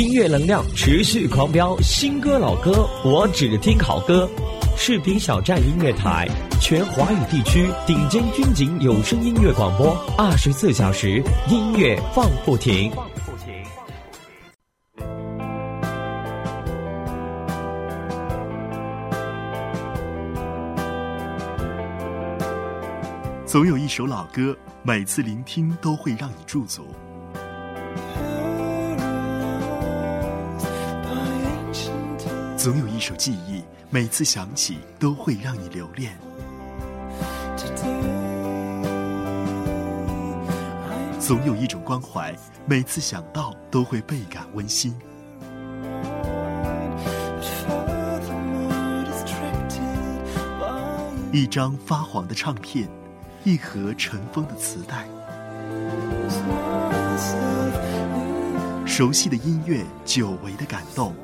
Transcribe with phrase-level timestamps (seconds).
[0.00, 4.26] 音乐能量持续狂飙，新歌老歌我只听好歌。
[4.74, 6.26] 视频小站音乐台，
[6.58, 12.90] 全华语地区顶尖军警有声音乐广播，二十四小时音乐放不停。
[23.44, 26.84] 总有一首老歌，每次聆听都会让你驻足；
[32.62, 36.12] 总有一首记忆，每次想起都会让你留恋；
[41.18, 42.36] 总有一种关怀，
[42.66, 44.94] 每次想到都会倍感温馨。
[51.32, 52.86] 一张发黄的唱片。
[53.42, 55.08] 一盒尘封的磁带，
[58.86, 61.14] 熟悉的音乐，久违的感动，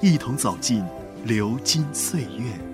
[0.00, 0.84] 一同走进
[1.24, 2.67] 流金岁月。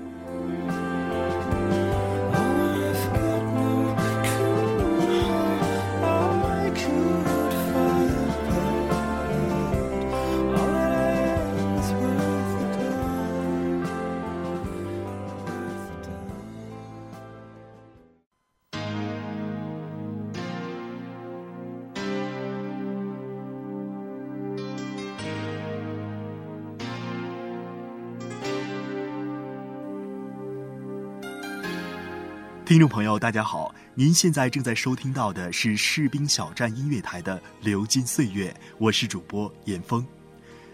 [32.74, 33.72] 听众朋友，大家好！
[33.94, 40.04] 您现在正在收听到的是士兵小站音乐台的《流金岁月》，我是主播严峰，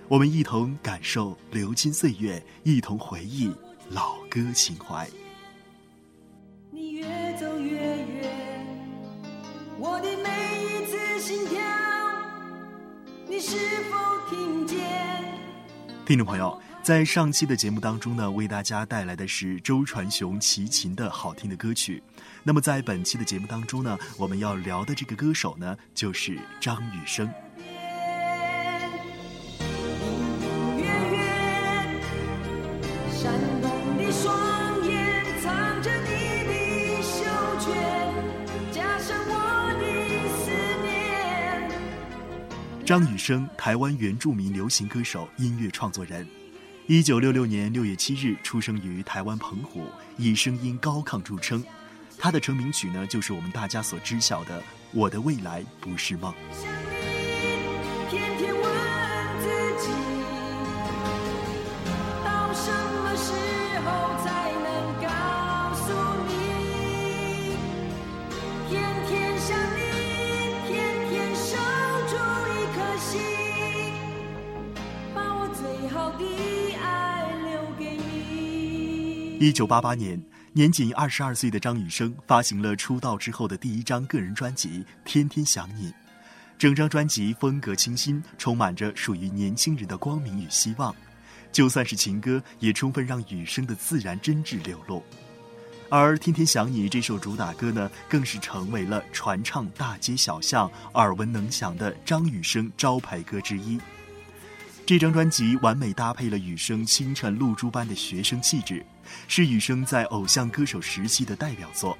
[0.08, 3.54] 我们一同感受流金岁月，一同回忆
[3.90, 5.06] 老歌情怀。
[6.70, 7.04] 你越
[7.38, 8.66] 走越远，
[9.78, 11.60] 我的每一次心跳，
[13.28, 13.58] 你是
[13.90, 13.98] 否
[14.30, 14.78] 听见？
[16.06, 16.58] 听众朋友。
[16.82, 22.02] 在上期的节目当中呢，为大家带来的是周传雄齐秦的好听的歌曲。
[22.42, 27.30] 那么在本期的节目当中呢，我们要聊的这个歌手呢，就是张雨生。
[42.84, 46.26] 张雨生，台湾原住民流行歌手、音乐创作人。
[46.92, 49.86] 一九六六年六月七日出生于台湾澎湖，
[50.16, 51.64] 以声音高亢著称。
[52.18, 56.32] 他的成名曲呢，就是我们大家所知晓的《我的未来不是梦》。
[79.40, 84.68] 一九八八年，年仅二十二岁的张雨生发行了出道之后的第一张个人专辑
[85.02, 85.88] 《天天想你》。
[86.58, 90.94] 整张专辑风格清新，充满着属于年轻人的光明与希望。
[91.50, 95.02] 就算是情歌，也充分让雨生的自然真挚流露。
[95.88, 103.80] 而《天天想你》这首主打歌呢，更是成为了传唱大街小巷、耳闻能详的张雨生招牌歌之一。
[104.84, 108.84] 这张专辑完美搭配了雨生清澈露珠般的学生气质。
[109.28, 111.96] 是羽生在偶像歌手时期的代表作，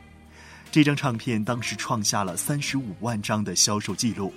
[0.71, 4.33] 这张唱片当时创下了三十五万张的销售记录，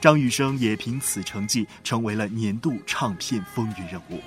[0.00, 4.20] 张雨生也凭此成绩成为了年度唱片风云人物。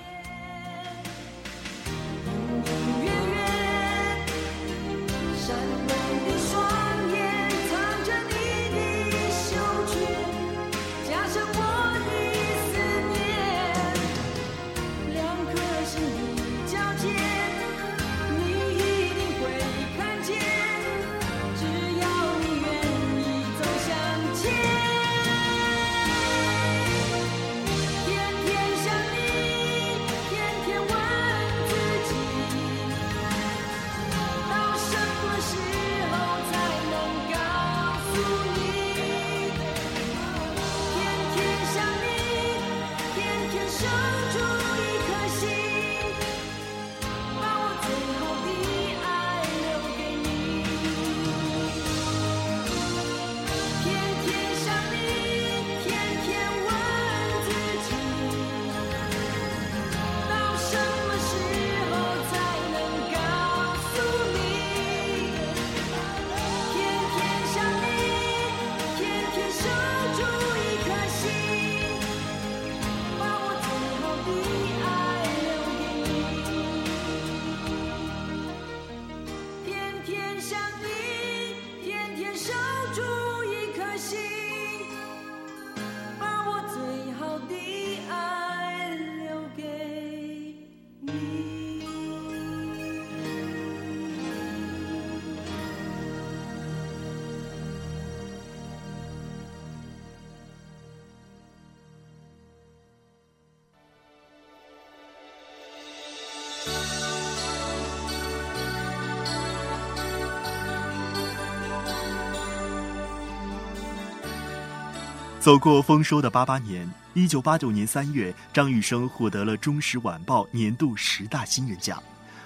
[115.41, 122.01] 走过丰收的八八年，一九八九年三月，张雨生获得了《中时晚报》年度十大新人奖。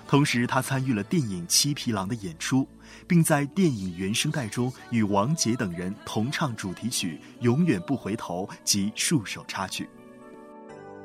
[0.07, 2.65] 同时，他参与了电影《七匹狼》的演出，
[3.06, 9.89] 并在电影原声带中与王杰等人同唱主题曲《永远不回头》及数首插曲。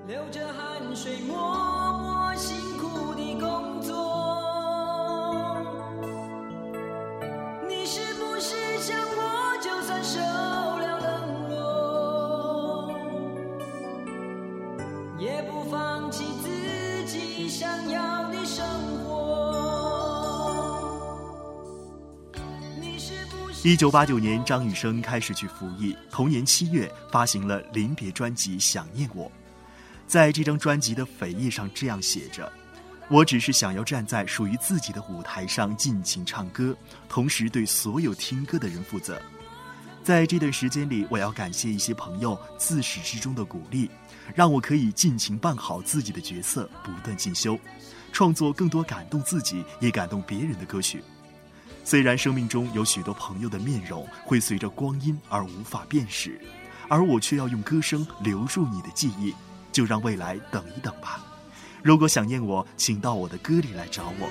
[0.07, 1.37] 流着汗水，默
[1.99, 2.20] 默
[23.63, 29.27] 一九八九年，张雨生开始去服役，同年七月发行了临别专辑《想念我》。
[30.07, 32.51] 在这张专辑的扉页上这样写着
[33.11, 36.75] ：“我只是想要站在属于自己的舞台上尽情唱歌，
[37.07, 39.21] 同时对所有听歌的人负责。
[40.03, 43.91] 在这段时间里，我要感谢一些朋友自始至终的鼓励，
[44.35, 47.59] 让我可以尽情扮好自己的角色，不断进修，
[48.11, 51.05] 创作更多感动自己也感动别人的歌曲。
[51.85, 56.41] 虽然生命中有许多朋友的面容会随着光阴而无法辨识，
[56.89, 59.35] 而我却要用歌声留住你的记忆。”
[59.73, 61.25] 就让未来等一等吧。
[61.81, 64.29] 如果想念我，请到我的歌里来找我。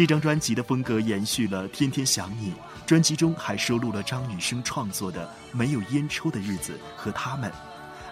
[0.00, 2.52] 这张专辑的风格延续了《天天想你》，
[2.86, 7.50] 专辑中还收录了张雨生创作的《没有烟抽的日子》和《他们》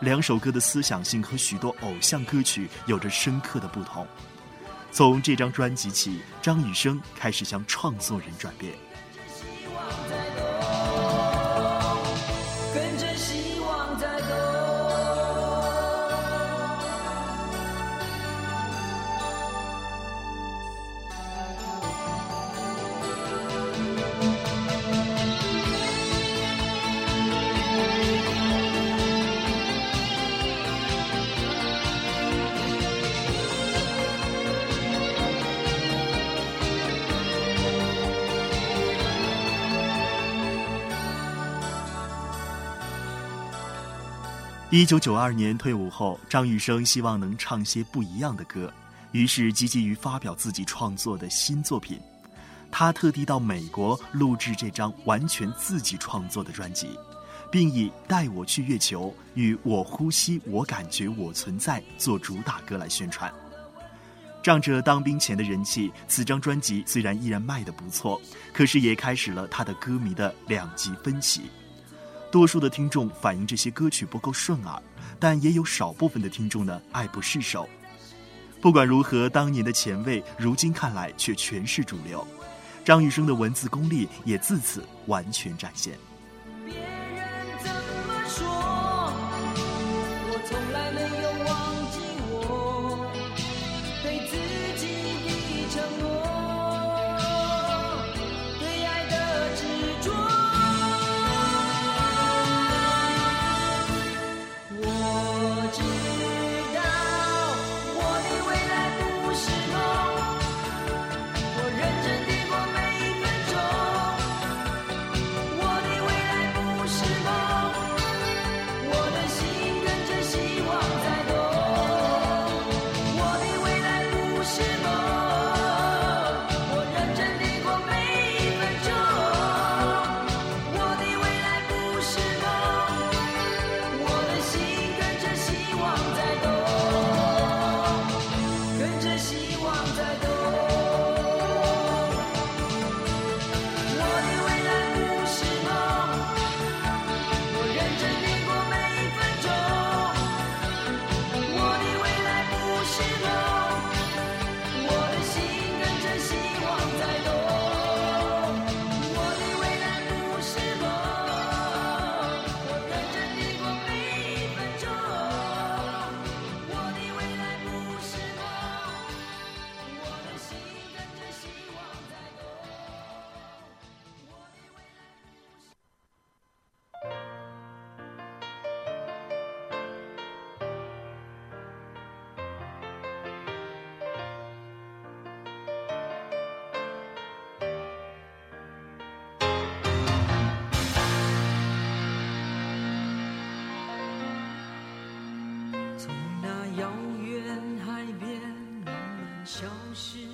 [0.02, 4.06] 两首歌的思想性和许多偶像歌曲有着深刻的不同。
[4.93, 8.75] 从这张专辑起，张雨生开始向创作人转变。
[44.70, 48.70] 一九九二年退伍后，张雨生希望能唱些不一样的歌，
[49.13, 51.98] 于是积极于发表自己创作的新作品。
[52.70, 56.91] 他特地到美国录制这张完全自己创作的专辑，
[57.51, 63.32] 并以《带我去月球》与《我呼吸，我感觉，我存在》做主打歌来宣传。
[64.43, 68.20] 仗着当兵前的人气，此张专辑虽然依然卖得不错，
[68.53, 71.44] 可是也开始了他的歌迷的两极分歧。
[72.31, 74.82] 多数的听众反映这些歌曲不够顺耳，
[75.19, 77.69] 但也有少部分的听众呢爱不释手。
[78.61, 82.27] 不管如何，当年的前卫，如今看来却全是主流。
[82.85, 85.97] 张雨生的文字功力也自此完全展现。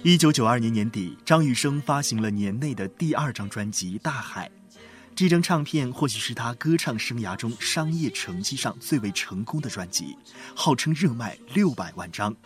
[0.04, 4.46] 一九九二年年底，张雨生发行了年内的第二张专辑《大海》。
[5.14, 10.14] 这张唱片或许是他歌唱生涯中商业成绩上最为成功的专辑，
[10.54, 12.36] 号称热卖六百万张。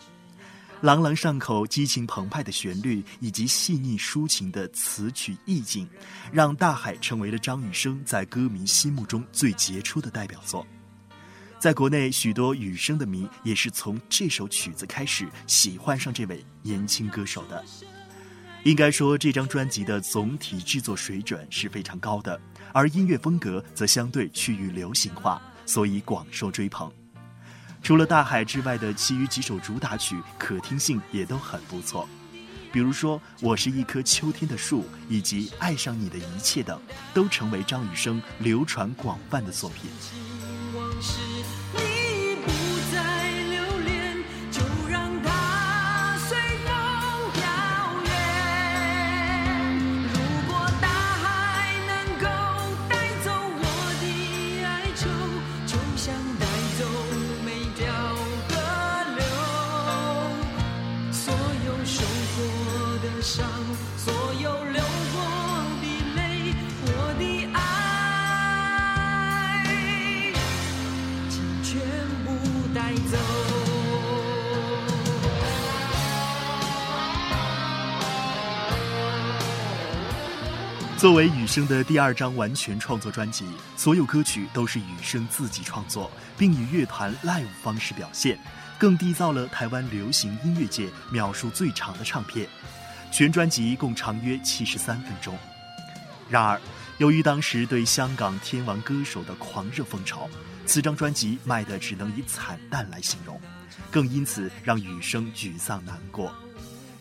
[0.79, 5.85] 朗朗上口、激情澎湃的旋律以及细腻抒情的词曲意境，
[6.31, 10.65] 让《大海》成为了张雨生在歌迷心目中最杰出的代表作。
[11.59, 17.61] 在国内，许多雨生的迷也是从这首曲子开始喜欢上这位年轻歌手的。
[18.63, 22.39] 应该说，这张专辑的总体制作水准是非常高的，
[22.71, 26.89] 而音乐风格则相对趋于流行化，所以广受追捧。
[27.83, 32.07] 除了《大海》之外的其余几首主打曲，可听性也都很不错，
[32.71, 36.81] 比如说《我是一棵秋天的树》以及《爱上你的一切》等，
[37.13, 39.89] 都成为张雨生流传广泛的作品。
[80.99, 83.45] 作为雨生的第二张完全创作专辑，
[83.77, 88.37] 所有歌曲都是雨生自己创作，并以乐团 live 方式表现，
[88.77, 92.45] 更缔造了台湾流行音乐界秒数最长的唱片。
[93.13, 95.39] 全专辑共长约七十三分钟。
[96.29, 96.59] 然而，
[96.97, 100.29] 由于当时对香港天王歌手的狂热风潮，
[100.65, 103.39] 此张专辑卖的只能以惨淡来形容，
[103.89, 106.35] 更因此让雨生沮丧难过。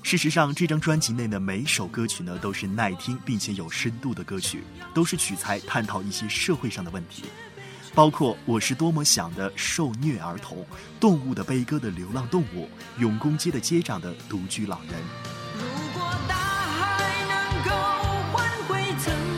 [0.02, 4.64] 事实上，这张专辑内的每首歌曲呢，都是耐听并且有深度的歌曲，
[4.94, 7.24] 都是取材探讨一些社会上的问题，
[7.94, 10.58] 包括《我是多么想的受虐儿童》、
[10.98, 14.94] 动物的悲歌的流浪动物、永公街的街长的独居老人
[15.54, 15.62] 如
[15.98, 17.70] 果大海能够
[18.32, 19.37] 唤回曾。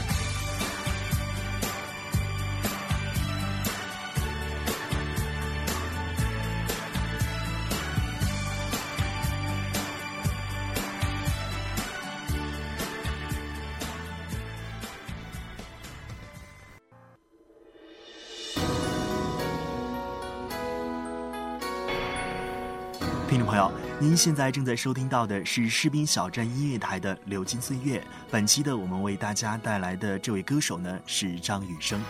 [24.11, 27.97] 您现在正在收听到的是士兵小站音乐台的《流金岁月》。
[28.29, 32.03] 本期的我们为大家带来的这位歌手呢是张雨生。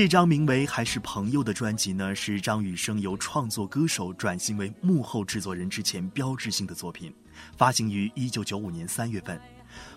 [0.00, 7.14] 这张名为《还是朋友》的专辑呢，是张雨生由创作歌手转型为幕后制作人之前标志性的作品，
[7.54, 9.38] 发行于一九九五年三月份。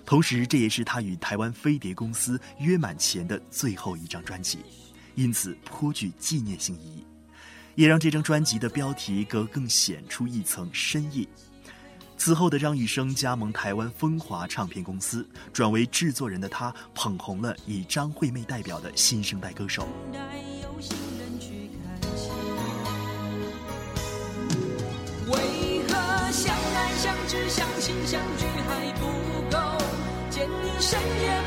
[0.06, 4.60] 同时，这也是他与台湾飞碟公司约满前的最后一张专辑，
[5.16, 7.06] 因此颇具纪念性意义，
[7.76, 11.26] 也让这张专辑的标题格更显出一层深意。
[12.18, 19.88] 此后的张雨生加盟台湾风华唱片公司，转为制作人的他捧红了以张惠妹代表的新生代歌手。
[25.28, 29.06] 为何相爱相知相亲相聚还不
[29.52, 29.58] 够？
[30.30, 31.43] 见你深夜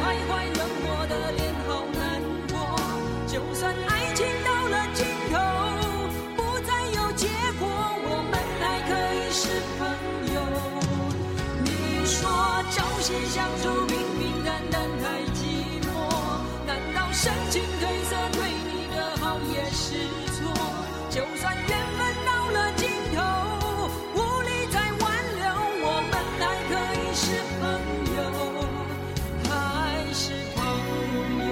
[21.17, 23.23] 就算缘分到了尽头，
[24.15, 25.03] 无力再挽
[25.35, 25.49] 留，
[25.81, 27.25] 我们还可以是
[27.59, 27.63] 朋
[28.17, 28.19] 友，
[29.49, 29.51] 还
[30.13, 30.25] 是
[30.55, 30.61] 朋
[31.41, 31.49] 友。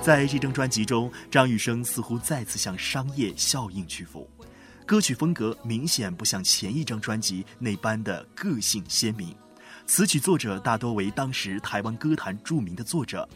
[0.00, 4.30] 在这张专辑中，张雨生似乎再次向商业效应屈服，
[4.86, 9.34] 歌曲风格明显不像前一张专辑那般的个性鲜明，
[9.84, 13.28] 词曲作者大多为当时台湾歌坛著名的作者，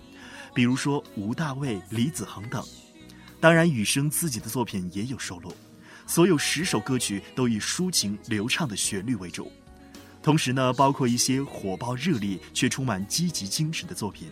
[0.54, 2.64] 比如说吴大卫、李子恒等。
[3.40, 5.52] 当然，雨生自己的作品也有收录，
[6.06, 9.52] 所有十首歌曲都以抒情流畅的旋律为主，
[10.22, 14.28] 同时呢，包括一些火爆热烈却充满积极精神的作品。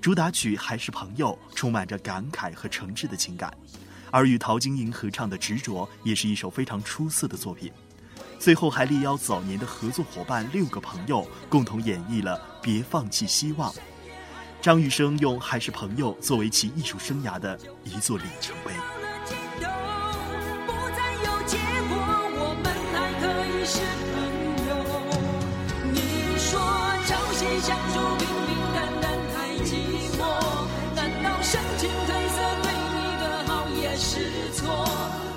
[0.00, 3.56] 主打曲还是朋友，充满着感慨和诚挚的情感，
[4.10, 7.70] 而与陶晶莹合唱的《执着》也是一首非常出色的作品。
[8.38, 13.72] 最后还力邀早年的合作伙伴六个朋友共同演绎了《别放弃希望》。
[14.64, 18.72] 张雨生用《还是朋友》作为其艺术生涯的一座里程碑。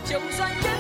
[0.06, 0.77] 就算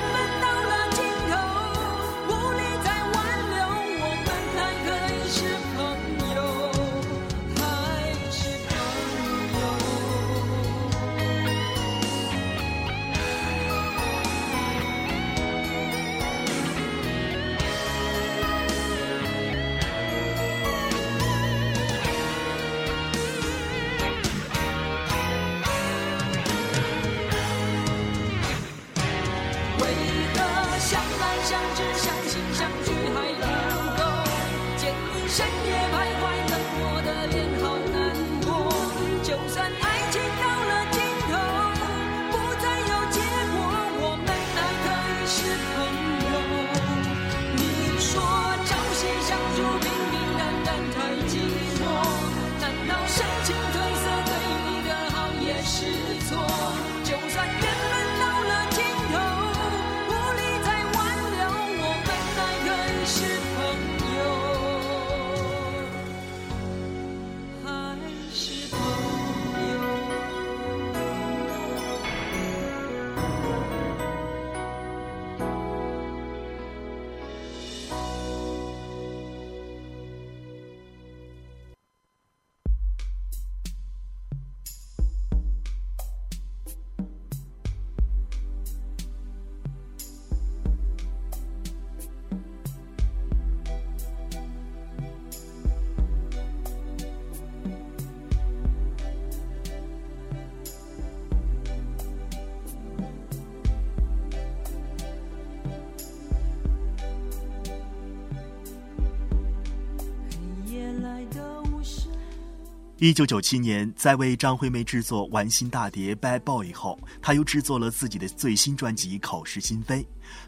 [113.00, 120.02] 一九九七年，在为张惠妹制作完新大碟《Bad Boy》后，他又制作了自己的最新专辑《口是心非》，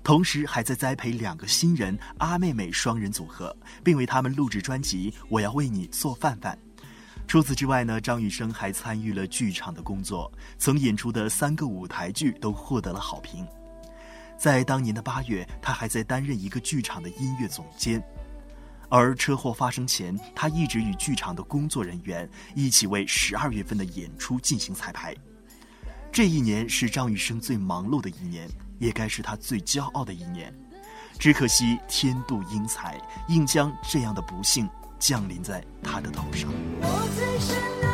[0.04, 6.58] 同时还在栽培两个新人阿妹妹双人组合，并为他们录制专辑《我要为你做饭饭》。
[7.28, 13.46] 除此之外呢，张雨生还参与了剧场的工作，曾演出的三个舞台剧都获得了好评。
[14.40, 18.04] 在当年的八月，他还在担任一个剧场的音乐总监。
[18.90, 25.16] 而车祸发生前，他一直与剧场的工作人员一起为十二月份的演出进行彩排。
[26.12, 28.50] 这一年是张雨生最忙碌的一年，
[28.80, 30.54] 也该是他最骄傲的一年。
[31.20, 34.68] 只可惜天妒英才，硬将这样的不幸。
[35.00, 36.52] 降临在他的头上。
[36.82, 37.89] 我最深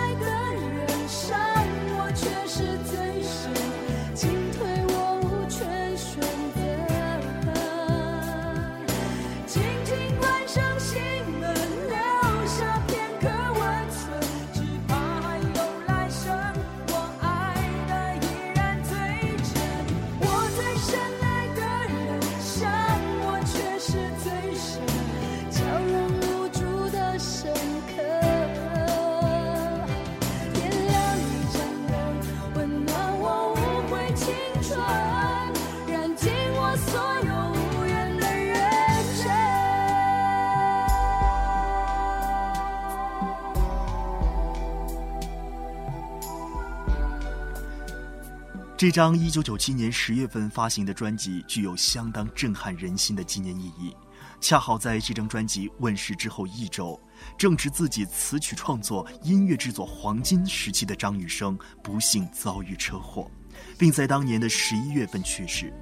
[48.86, 53.92] 这张1997年10月份发行的专辑具有相当震撼人心的纪念意义。
[54.40, 57.02] 恰好在这张专辑问世之后一周，
[57.36, 63.28] 正值自己词曲创作、音乐制作黄金时期的张雨生不幸遭遇车祸，
[63.76, 65.74] 并在当年的11月份去世。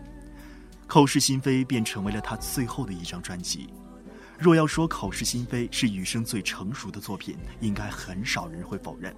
[0.87, 3.67] 口是心非便成为了他最后的一张专辑。
[4.39, 9.13] 若要说口是心非是雨生最成熟的作品，应该很少人会否认。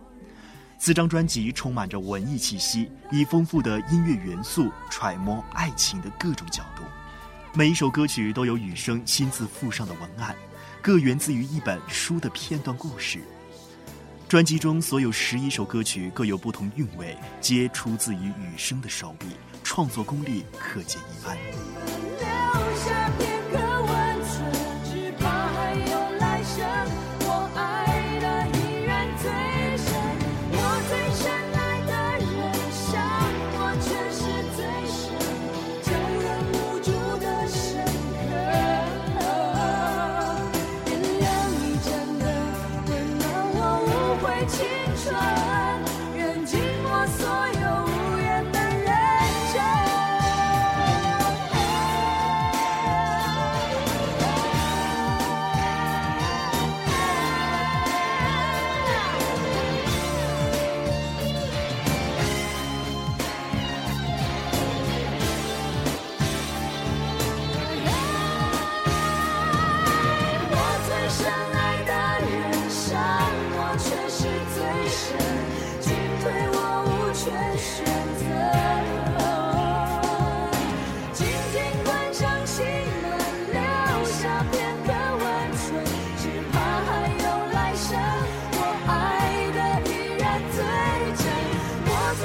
[0.77, 6.83] 四张专辑充满着文艺气息，以丰富的音乐元素揣摩爱情的各种角度。
[7.53, 10.35] 每一首歌曲都有雨生亲自附上的文案，
[10.81, 13.19] 各源自于一本书的片段故事。
[14.27, 19.27] 专辑中所有十一首歌曲各有不同韵味，皆出自于雨生的手笔，
[19.63, 21.37] 创作功力可见一斑。
[21.37, 23.64] 留下片刻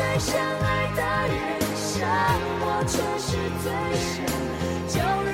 [0.00, 1.36] 最深爱的人
[1.76, 2.08] 伤
[2.62, 3.28] 我却是
[3.60, 3.68] 最
[4.00, 4.24] 深，
[4.88, 5.30] 叫人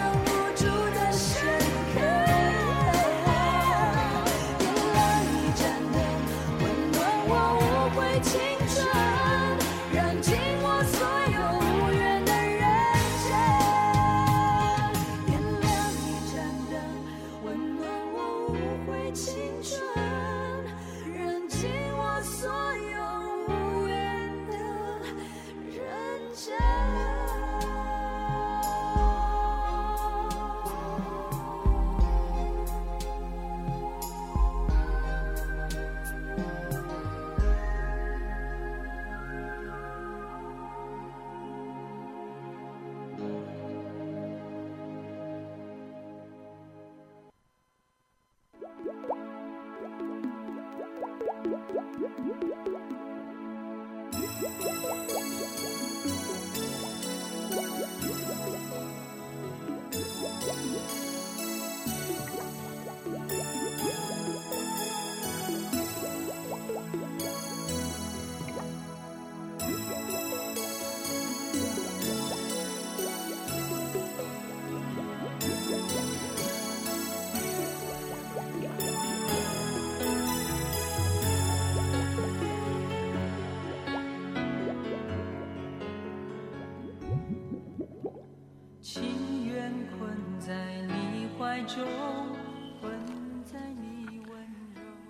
[51.68, 51.76] 情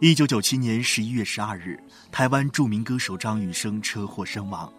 [0.06, 1.76] 一九九七年十一月十二日，
[2.12, 4.72] 台湾著名歌手张雨生车祸身亡。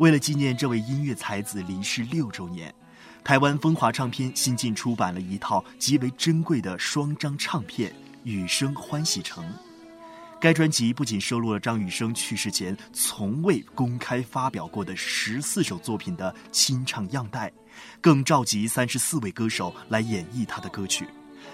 [0.00, 2.74] 为了纪念这位音乐才子离世六周年，
[3.22, 7.88] 台湾风华唱片新近出版了一套极为珍贵的双张唱片
[8.24, 9.44] 《雨生欢喜城》。
[10.40, 17.52] 该专辑不仅收录了张雨生去世前从未公开发表过的十四首作品的清唱样带，
[18.00, 21.06] 更召集三十四位歌手来演绎他的歌曲。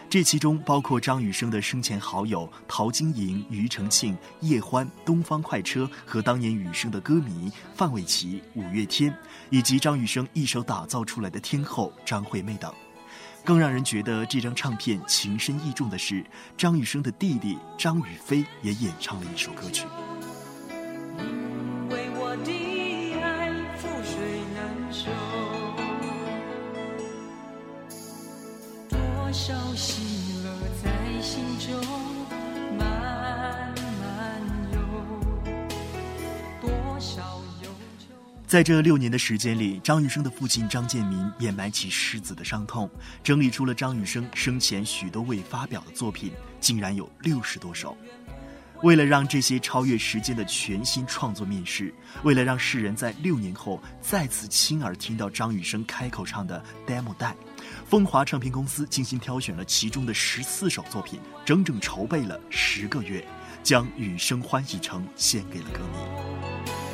[0.08, 9.16] 这其中包括张雨生的生前好友陶晶莹、庾澄庆、叶欢、东方快车和当年雨生的歌迷范玮琪、五月天，
[9.50, 12.72] 以及张雨生一手打造出来的天后张惠妹等。
[13.44, 16.24] 更让人觉得这张唱片情深意重的是，
[16.58, 19.86] 张雨生的弟弟张雨霏也演唱了一首歌曲。
[29.30, 30.02] 多少喜
[30.42, 30.50] 乐
[30.82, 31.80] 在心中
[32.76, 34.80] 慢慢游，
[36.60, 37.40] 多少。
[38.44, 42.90] 在这六年的时间里，张雨生的父亲张建民掩埋起失子的伤痛，
[43.22, 47.96] 整理出了张雨生生前许多未发表的作品，竟然有六十多首。
[48.82, 57.36] 为了让这些超越时间的全新创作面世，为了让世人在六年后再次亲耳听到张雨生开口唱的 demo 带，
[57.86, 63.26] 风华唱片公司精心挑选了其中的十四首作品，整整筹备了十个月，
[63.62, 66.89] 将《雨生欢喜城》献给了歌迷。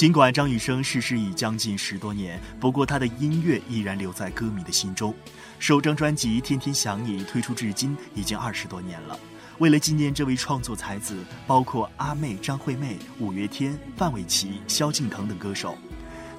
[0.00, 5.14] 尽管张雨生逝世已将近十多年，不过他的音乐依然留在歌迷的心中。
[5.58, 9.20] 首张专辑《天天想你》推出至今已经二十多年了。
[9.58, 15.76] 为了纪念这位创作才子，包括阿妹、张惠妹、五月天、范玮琪、萧敬腾等歌手，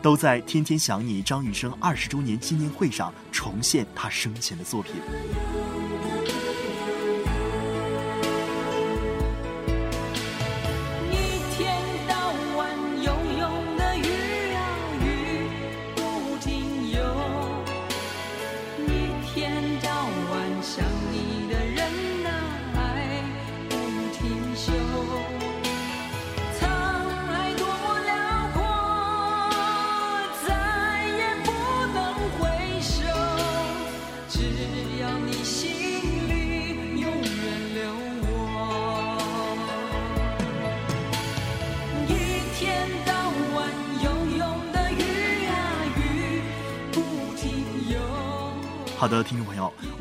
[0.02, 4.96] 都在《天天想你》张雨生二十周年纪念会上重现他生前的作品。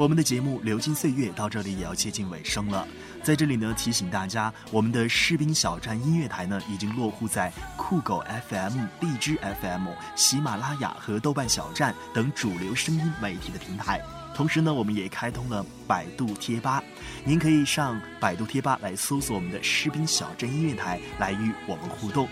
[0.01, 2.89] 我们的节目《流金岁月》到这里也要接近尾声了。
[3.23, 14.01] 在这里呢，提醒大家，我们的士兵小站音乐台呢，已经落户在酷狗 FM、荔枝 FM、喜马拉雅和豆瓣小站等主流声音媒体的平台。
[14.35, 16.83] 同时呢，我们也开通了百度贴吧，
[17.23, 22.27] 您可以上百度贴吧来搜索我们的士兵小镇音乐台，来与我们互动。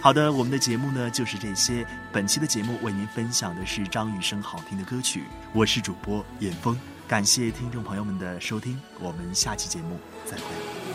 [0.00, 1.84] 好的，我们的节目呢就是这些。
[2.12, 10.87] 本期的节目为您分享的是张雨生好听的歌曲，我是主播严峰，感谢听众朋友们的收听，我们下期节目再会。